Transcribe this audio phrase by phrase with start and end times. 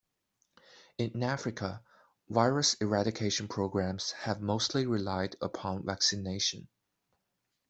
[0.97, 1.83] In Africa,
[2.27, 6.67] virus eradication programs have mostly relied upon vaccination.